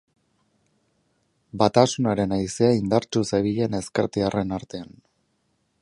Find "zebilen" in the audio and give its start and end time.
3.33-3.79